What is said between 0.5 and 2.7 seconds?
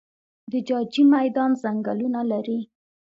د جاجي میدان ځنګلونه لري